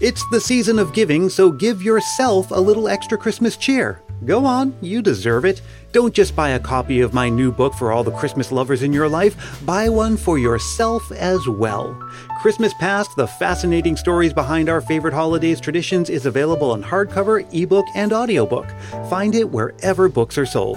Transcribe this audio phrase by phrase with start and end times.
[0.00, 4.00] It's the season of giving, so give yourself a little extra Christmas cheer.
[4.24, 5.62] Go on, you deserve it.
[5.92, 8.92] Don't just buy a copy of my new book for all the Christmas lovers in
[8.92, 11.94] your life, buy one for yourself as well.
[12.40, 17.86] Christmas Past, the fascinating stories behind our favorite holidays traditions, is available on hardcover, ebook,
[17.94, 18.66] and audiobook.
[19.08, 20.76] Find it wherever books are sold.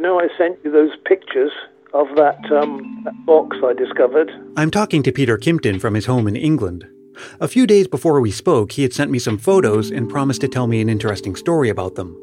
[0.00, 1.52] You know I sent you those pictures
[1.92, 4.30] of that, um, that box I discovered?
[4.56, 6.86] I'm talking to Peter Kimpton from his home in England.
[7.38, 10.48] A few days before we spoke, he had sent me some photos and promised to
[10.48, 12.16] tell me an interesting story about them.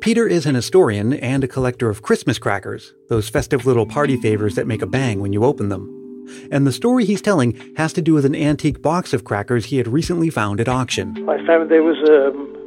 [0.00, 4.54] Peter is an historian and a collector of Christmas crackers, those festive little party favors
[4.54, 6.26] that make a bang when you open them.
[6.50, 9.76] And the story he's telling has to do with an antique box of crackers he
[9.76, 11.28] had recently found at auction.
[11.28, 12.59] I found there was um,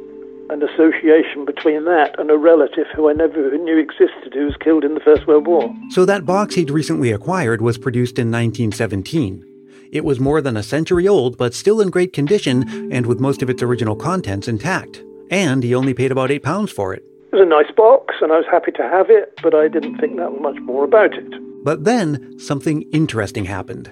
[0.50, 4.84] an association between that and a relative who I never knew existed who was killed
[4.84, 5.74] in the First World War.
[5.90, 9.44] So that box he'd recently acquired was produced in 1917.
[9.90, 13.42] It was more than a century old, but still in great condition and with most
[13.42, 15.02] of its original contents intact.
[15.30, 17.04] And he only paid about eight pounds for it.
[17.32, 19.98] It was a nice box, and I was happy to have it, but I didn't
[19.98, 21.64] think that much more about it.
[21.64, 23.90] But then something interesting happened.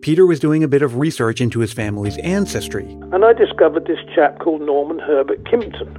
[0.00, 2.84] Peter was doing a bit of research into his family's ancestry.
[3.12, 5.94] And I discovered this chap called Norman Herbert Kimpton.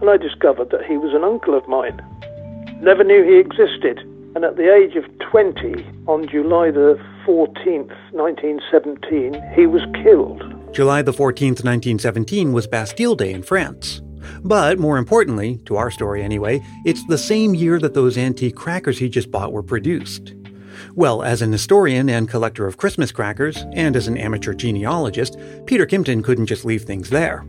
[0.00, 2.02] And I discovered that he was an uncle of mine.
[2.82, 4.00] Never knew he existed.
[4.34, 10.42] And at the age of 20, on July the 14th, 1917, he was killed.
[10.74, 14.02] July the 14th, 1917 was Bastille Day in France.
[14.42, 18.98] But more importantly, to our story anyway, it's the same year that those antique crackers
[18.98, 20.34] he just bought were produced.
[20.94, 25.86] Well, as an historian and collector of Christmas crackers, and as an amateur genealogist, Peter
[25.86, 27.44] Kimpton couldn't just leave things there.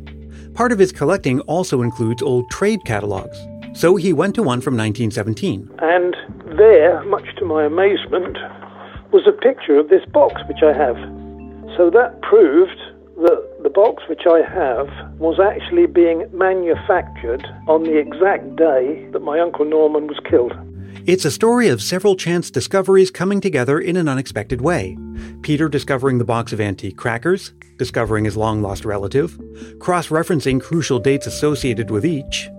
[0.54, 3.38] Part of his collecting also includes old trade catalogs.
[3.74, 5.70] So he went to one from 1917.
[5.80, 6.16] And
[6.58, 8.38] there, much to my amazement,
[9.12, 10.98] was a picture of this box which I have.
[11.78, 12.80] So that proved
[13.18, 14.90] that the box which I have
[15.20, 20.54] was actually being manufactured on the exact day that my Uncle Norman was killed.
[21.06, 24.98] It's a story of several chance discoveries coming together in an unexpected way.
[25.42, 29.40] Peter discovering the box of antique crackers, discovering his long lost relative,
[29.80, 32.50] cross referencing crucial dates associated with each.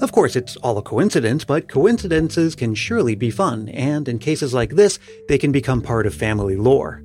[0.00, 4.54] Of course, it's all a coincidence, but coincidences can surely be fun, and in cases
[4.54, 4.98] like this,
[5.28, 7.02] they can become part of family lore.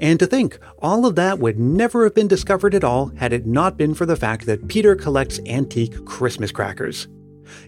[0.00, 3.46] And to think, all of that would never have been discovered at all had it
[3.46, 7.08] not been for the fact that Peter collects antique Christmas crackers.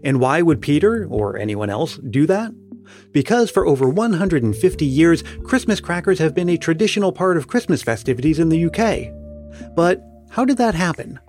[0.02, 2.52] And why would Peter, or anyone else, do that?
[3.12, 8.38] Because for over 150 years, Christmas crackers have been a traditional part of Christmas festivities
[8.38, 9.12] in the UK.
[9.74, 11.20] But how did that happen?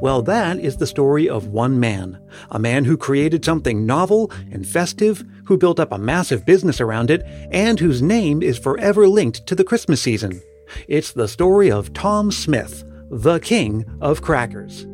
[0.00, 2.20] Well, that is the story of one man.
[2.50, 7.10] A man who created something novel and festive, who built up a massive business around
[7.10, 10.42] it, and whose name is forever linked to the Christmas season.
[10.88, 14.86] It's the story of Tom Smith, the king of crackers.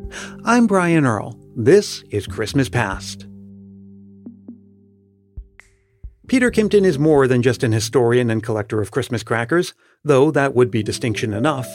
[0.45, 1.39] I'm Brian Earl.
[1.59, 3.27] This is Christmas Past.
[6.27, 9.73] Peter Kimpton is more than just an historian and collector of Christmas crackers,
[10.05, 11.67] though that would be distinction enough.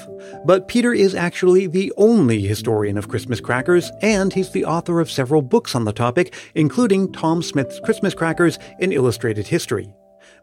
[0.45, 5.09] But Peter is actually the only historian of Christmas crackers, and he's the author of
[5.09, 9.91] several books on the topic, including Tom Smith's Christmas Crackers and Illustrated History.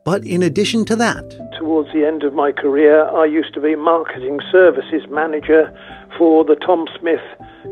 [0.05, 1.29] But in addition to that,
[1.59, 5.73] towards the end of my career, I used to be marketing services manager
[6.17, 7.21] for the Tom Smith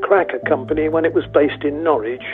[0.03, 2.25] Cracker Company when it was based in Norwich.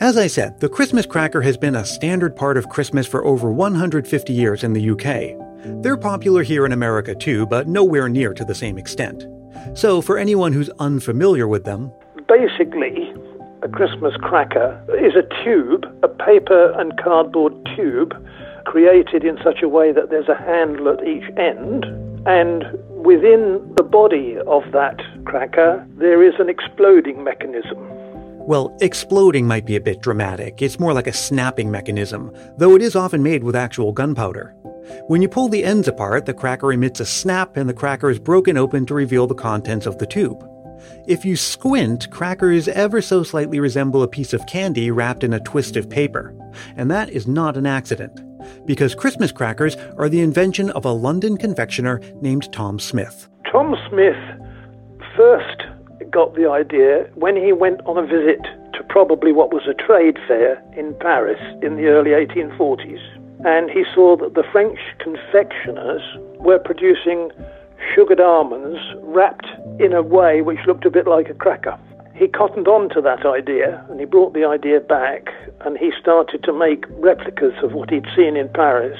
[0.00, 3.50] As I said, the Christmas cracker has been a standard part of Christmas for over
[3.50, 5.82] 150 years in the UK.
[5.82, 9.26] They're popular here in America too, but nowhere near to the same extent.
[9.74, 11.90] So, for anyone who's unfamiliar with them,
[12.28, 13.12] basically,
[13.62, 18.14] a Christmas cracker is a tube, a paper and cardboard tube,
[18.68, 21.86] created in such a way that there's a handle at each end,
[22.26, 27.78] and within the body of that cracker, there is an exploding mechanism.
[28.46, 30.60] Well, exploding might be a bit dramatic.
[30.60, 34.54] It's more like a snapping mechanism, though it is often made with actual gunpowder.
[35.06, 38.18] When you pull the ends apart, the cracker emits a snap and the cracker is
[38.18, 40.46] broken open to reveal the contents of the tube.
[41.06, 45.40] If you squint, crackers ever so slightly resemble a piece of candy wrapped in a
[45.40, 46.34] twist of paper.
[46.76, 48.20] And that is not an accident,
[48.64, 53.28] because Christmas crackers are the invention of a London confectioner named Tom Smith.
[53.50, 54.16] Tom Smith
[55.16, 55.62] first
[56.10, 58.40] got the idea when he went on a visit
[58.74, 63.02] to probably what was a trade fair in Paris in the early 1840s.
[63.44, 66.02] And he saw that the French confectioners
[66.38, 67.30] were producing
[67.94, 69.46] sugared almonds wrapped
[69.78, 71.78] in a way which looked a bit like a cracker.
[72.18, 75.28] He cottoned on to that idea and he brought the idea back
[75.60, 78.98] and he started to make replicas of what he'd seen in Paris,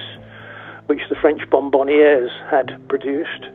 [0.86, 3.46] which the French bonbonnières had produced.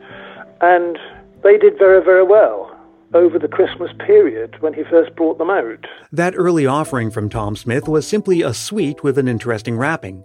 [0.60, 0.98] And
[1.42, 2.70] they did very, very well
[3.14, 5.86] over the Christmas period when he first brought them out.
[6.12, 10.24] That early offering from Tom Smith was simply a sweet with an interesting wrapping.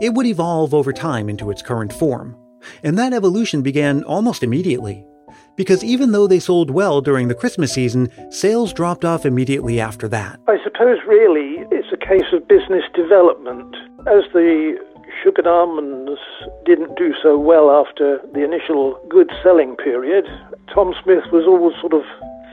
[0.00, 2.36] It would evolve over time into its current form.
[2.84, 5.04] And that evolution began almost immediately
[5.56, 10.06] because even though they sold well during the Christmas season, sales dropped off immediately after
[10.08, 10.38] that.
[10.46, 13.74] I suppose really it's a case of business development.
[14.06, 14.78] As the
[15.22, 16.20] sugared almonds
[16.64, 20.26] didn't do so well after the initial good selling period,
[20.72, 22.02] Tom Smith was always sort of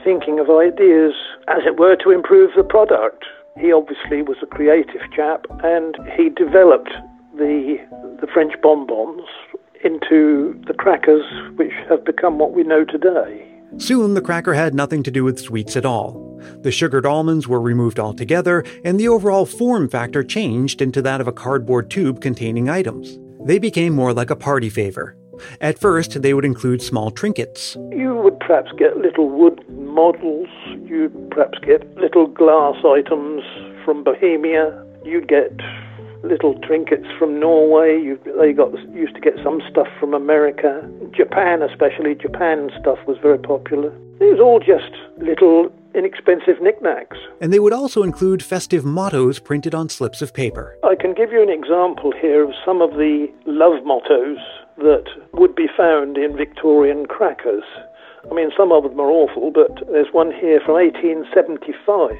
[0.02, 1.12] thinking of ideas,
[1.48, 3.24] as it were, to improve the product.
[3.58, 6.90] He obviously was a creative chap and he developed
[7.36, 7.78] the
[8.20, 9.22] the French bonbons
[9.84, 11.24] into the crackers
[11.56, 13.46] which have become what we know today.
[13.76, 16.40] Soon the cracker had nothing to do with sweets at all.
[16.60, 21.28] The sugared almonds were removed altogether, and the overall form factor changed into that of
[21.28, 23.18] a cardboard tube containing items.
[23.44, 25.16] They became more like a party favor.
[25.60, 27.76] At first, they would include small trinkets.
[27.90, 30.48] You would perhaps get little wood models,
[30.84, 33.42] you'd perhaps get little glass items
[33.84, 35.52] from Bohemia, you'd get
[36.24, 38.00] little trinkets from Norway.
[38.00, 42.14] You, they got used to get some stuff from America, Japan especially.
[42.14, 43.92] Japan stuff was very popular.
[44.20, 47.16] It was all just little inexpensive knickknacks.
[47.40, 50.76] And they would also include festive mottos printed on slips of paper.
[50.82, 54.38] I can give you an example here of some of the love mottos
[54.78, 57.64] that would be found in Victorian crackers.
[58.30, 62.16] I mean, some of them are awful, but there's one here from 1875.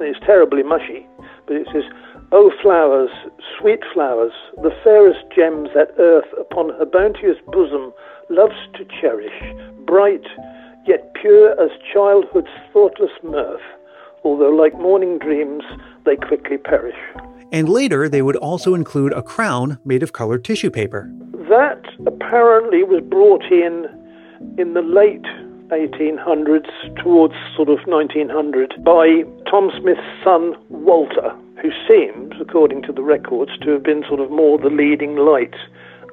[0.00, 1.06] It's terribly mushy,
[1.46, 1.84] but it says,
[2.30, 3.08] O flowers,
[3.58, 4.32] sweet flowers,
[4.62, 7.90] the fairest gems that earth upon her bounteous bosom
[8.28, 9.32] loves to cherish,
[9.86, 10.26] bright,
[10.86, 13.62] yet pure as childhood's thoughtless mirth,
[14.24, 15.62] although like morning dreams
[16.04, 16.98] they quickly perish.
[17.50, 21.10] And later they would also include a crown made of colored tissue paper.
[21.48, 23.86] That apparently was brought in
[24.58, 25.24] in the late
[25.70, 33.02] 1800s towards sort of 1900 by Tom Smith's son Walter who seems, according to the
[33.02, 35.54] records, to have been sort of more the leading light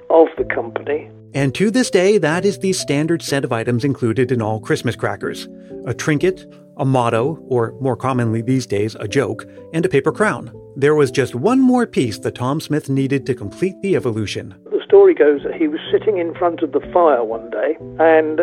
[0.09, 1.09] of the company.
[1.33, 4.95] And to this day, that is the standard set of items included in all Christmas
[4.95, 5.47] crackers
[5.85, 10.51] a trinket, a motto, or more commonly these days, a joke, and a paper crown.
[10.75, 14.55] There was just one more piece that Tom Smith needed to complete the evolution.
[14.95, 18.39] Story goes that he was sitting in front of the fire one day and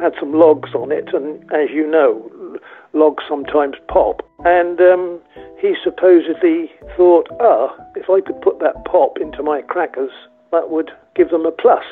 [0.00, 2.58] had some logs on it, and as you know,
[2.92, 4.20] logs sometimes pop.
[4.44, 5.20] And um,
[5.60, 10.10] he supposedly thought, ah, if I could put that pop into my crackers,
[10.50, 11.84] that would give them a plus.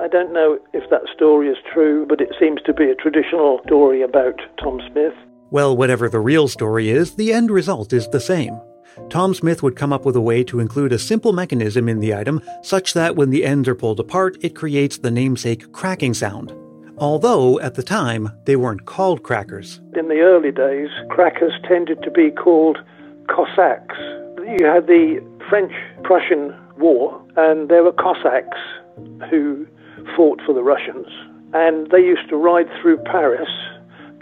[0.00, 3.62] I don't know if that story is true, but it seems to be a traditional
[3.66, 5.14] story about Tom Smith.
[5.50, 8.60] Well, whatever the real story is, the end result is the same.
[9.08, 12.14] Tom Smith would come up with a way to include a simple mechanism in the
[12.14, 16.52] item such that when the ends are pulled apart, it creates the namesake cracking sound
[16.98, 19.80] although at the time they weren't called crackers.
[19.94, 22.78] In the early days, crackers tended to be called
[23.28, 23.96] Cossacks.
[24.58, 25.72] You had the French
[26.04, 28.58] Prussian War, and there were Cossacks
[29.30, 29.66] who
[30.14, 31.06] fought for the Russians,
[31.52, 33.48] and they used to ride through Paris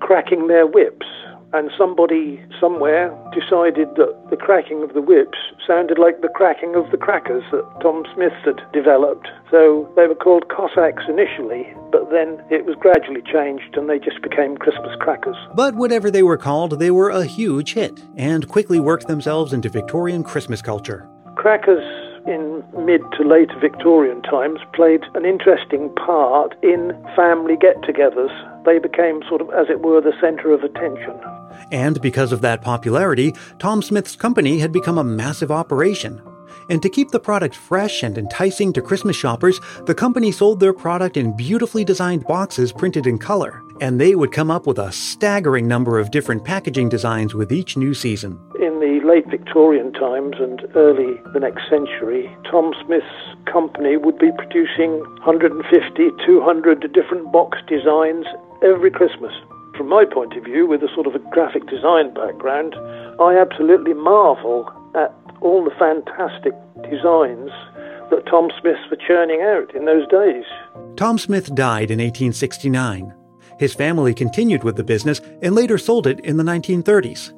[0.01, 1.07] cracking their whips
[1.55, 6.91] and somebody somewhere decided that the cracking of the whips sounded like the cracking of
[6.91, 9.29] the crackers that Tom Smith had developed.
[9.53, 14.21] So they were called Cossacks initially, but then it was gradually changed and they just
[14.21, 15.37] became Christmas crackers.
[15.55, 19.69] But whatever they were called, they were a huge hit and quickly worked themselves into
[19.69, 21.09] Victorian Christmas culture.
[21.37, 28.33] Crackers in mid to late Victorian times played an interesting part in family get togethers.
[28.65, 31.19] They became sort of, as it were, the centre of attention.
[31.71, 36.23] And because of that popularity, Tom Smith's company had become a massive operation.
[36.69, 40.73] And to keep the product fresh and enticing to Christmas shoppers, the company sold their
[40.73, 43.64] product in beautifully designed boxes printed in color.
[43.81, 47.77] And they would come up with a staggering number of different packaging designs with each
[47.77, 48.39] new season.
[48.61, 53.07] In the late Victorian times and early the next century, Tom Smith's
[53.51, 58.27] company would be producing 150, 200 different box designs
[58.63, 59.33] every Christmas.
[59.77, 62.77] From my point of view, with a sort of a graphic design background,
[63.21, 66.55] I absolutely marvel at all the fantastic
[66.89, 67.51] designs
[68.11, 70.45] that Tom Smiths were churning out in those days.
[70.97, 73.13] Tom Smith died in 1869.
[73.59, 77.33] His family continued with the business and later sold it in the 1930s.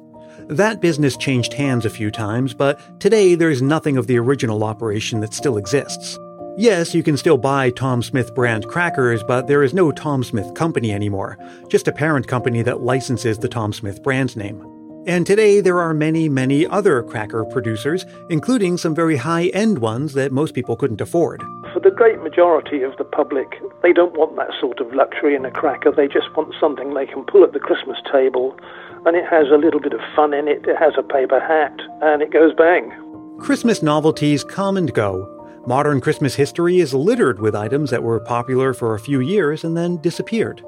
[0.49, 5.19] That business changed hands a few times, but today there's nothing of the original operation
[5.19, 6.17] that still exists.
[6.57, 10.53] Yes, you can still buy Tom Smith brand crackers, but there is no Tom Smith
[10.55, 14.65] Company anymore, just a parent company that licenses the Tom Smith brand name.
[15.05, 20.13] And today there are many, many other cracker producers, including some very high end ones
[20.15, 21.43] that most people couldn't afford.
[21.77, 25.45] For the great majority of the public, they don't want that sort of luxury in
[25.45, 25.91] a cracker.
[25.91, 28.57] They just want something they can pull at the Christmas table,
[29.05, 30.65] and it has a little bit of fun in it.
[30.67, 32.91] It has a paper hat, and it goes bang.
[33.37, 38.73] Christmas novelties come and go, Modern Christmas history is littered with items that were popular
[38.73, 40.63] for a few years and then disappeared.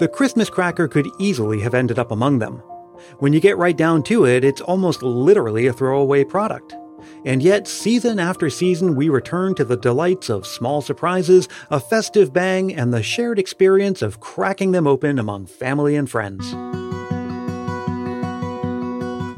[0.00, 2.64] The Christmas cracker could easily have ended up among them.
[3.20, 6.74] When you get right down to it, it's almost literally a throwaway product.
[7.24, 12.32] And yet, season after season, we return to the delights of small surprises, a festive
[12.32, 16.54] bang, and the shared experience of cracking them open among family and friends.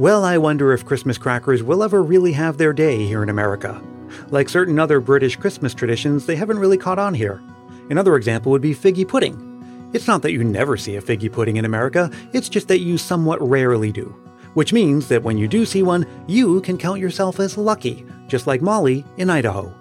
[0.01, 3.83] Well, I wonder if Christmas crackers will ever really have their day here in America.
[4.31, 7.43] Like certain other British Christmas traditions, they haven't really caught on here.
[7.91, 9.91] Another example would be figgy pudding.
[9.93, 12.97] It's not that you never see a figgy pudding in America, it's just that you
[12.97, 14.15] somewhat rarely do.
[14.55, 18.47] Which means that when you do see one, you can count yourself as lucky, just
[18.47, 19.73] like Molly in Idaho.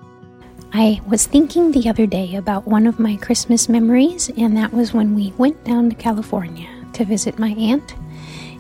[0.74, 4.94] I was thinking the other day about one of my Christmas memories, and that was
[4.94, 7.96] when we went down to California to visit my aunt,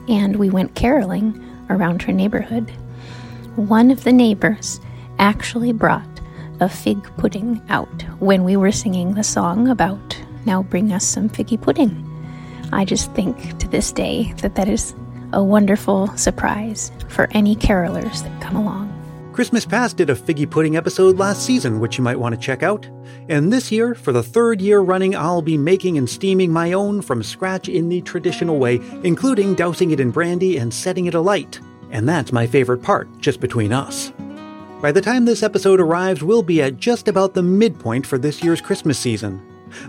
[0.08, 1.39] and we went caroling
[1.70, 2.72] around her neighborhood.
[3.56, 4.80] One of the neighbors
[5.20, 6.08] actually brought
[6.60, 11.30] a fig pudding out when we were singing the song about now bring us some
[11.30, 12.06] figgy pudding.
[12.72, 14.96] I just think to this day that that is
[15.33, 18.95] a wonderful surprise for any carolers that come along.
[19.33, 22.62] Christmas Past did a figgy pudding episode last season, which you might want to check
[22.62, 22.86] out.
[23.29, 27.01] And this year, for the third year running, I'll be making and steaming my own
[27.01, 31.59] from scratch in the traditional way, including dousing it in brandy and setting it alight.
[31.89, 34.12] And that's my favorite part, just between us.
[34.81, 38.43] By the time this episode arrives, we'll be at just about the midpoint for this
[38.43, 39.41] year's Christmas season.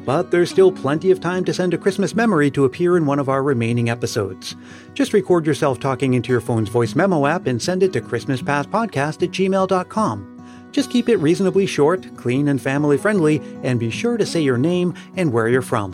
[0.04, 3.18] But there's still plenty of time to send a Christmas memory to appear in one
[3.18, 4.56] of our remaining episodes.
[4.94, 9.22] Just record yourself talking into your phone's voice memo app and send it to ChristmasPastPodcast
[9.22, 10.36] at gmail.com.
[10.72, 14.58] Just keep it reasonably short, clean, and family friendly, and be sure to say your
[14.58, 15.92] name and where you're from.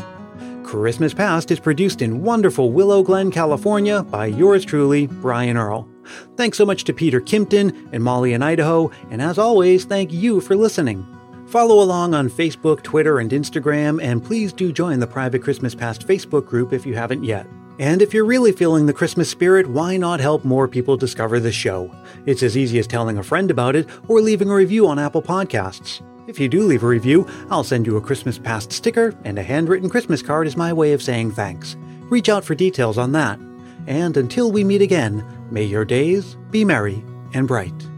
[0.64, 5.88] Christmas Past is produced in wonderful Willow Glen, California by yours truly, Brian Earl.
[6.36, 10.40] Thanks so much to Peter Kimpton and Molly in Idaho, and as always, thank you
[10.40, 11.06] for listening.
[11.48, 16.06] Follow along on Facebook, Twitter, and Instagram, and please do join the private Christmas Past
[16.06, 17.46] Facebook group if you haven't yet.
[17.78, 21.52] And if you're really feeling the Christmas spirit, why not help more people discover the
[21.52, 21.94] show?
[22.24, 25.22] It's as easy as telling a friend about it or leaving a review on Apple
[25.22, 26.02] Podcasts.
[26.26, 29.42] If you do leave a review, I'll send you a Christmas Past sticker, and a
[29.42, 31.76] handwritten Christmas card is my way of saying thanks.
[32.10, 33.38] Reach out for details on that.
[33.86, 37.95] And until we meet again, May your days be merry and bright.